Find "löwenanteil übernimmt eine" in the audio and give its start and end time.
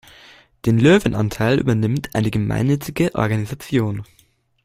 0.79-2.31